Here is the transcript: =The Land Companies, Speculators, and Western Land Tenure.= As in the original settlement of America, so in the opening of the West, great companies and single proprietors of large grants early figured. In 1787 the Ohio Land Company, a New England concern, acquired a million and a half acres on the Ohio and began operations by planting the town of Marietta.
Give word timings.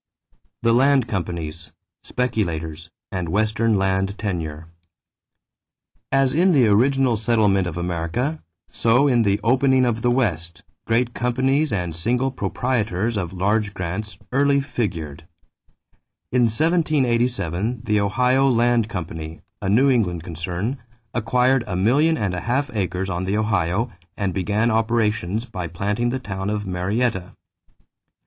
=The 0.63 0.73
Land 0.73 1.07
Companies, 1.07 1.73
Speculators, 2.01 2.89
and 3.11 3.29
Western 3.29 3.77
Land 3.77 4.17
Tenure.= 4.17 4.67
As 6.11 6.33
in 6.33 6.53
the 6.53 6.67
original 6.69 7.17
settlement 7.17 7.67
of 7.67 7.77
America, 7.77 8.41
so 8.71 9.07
in 9.07 9.21
the 9.21 9.39
opening 9.43 9.85
of 9.85 10.01
the 10.01 10.09
West, 10.09 10.63
great 10.87 11.13
companies 11.13 11.71
and 11.71 11.95
single 11.95 12.31
proprietors 12.31 13.15
of 13.15 13.31
large 13.31 13.75
grants 13.75 14.17
early 14.31 14.59
figured. 14.59 15.27
In 16.31 16.45
1787 16.45 17.81
the 17.83 18.01
Ohio 18.01 18.49
Land 18.49 18.89
Company, 18.89 19.41
a 19.61 19.69
New 19.69 19.91
England 19.91 20.23
concern, 20.23 20.79
acquired 21.13 21.63
a 21.67 21.75
million 21.75 22.17
and 22.17 22.33
a 22.33 22.39
half 22.39 22.75
acres 22.75 23.07
on 23.07 23.25
the 23.25 23.37
Ohio 23.37 23.91
and 24.17 24.33
began 24.33 24.71
operations 24.71 25.45
by 25.45 25.67
planting 25.67 26.09
the 26.09 26.17
town 26.17 26.49
of 26.49 26.65
Marietta. 26.65 27.33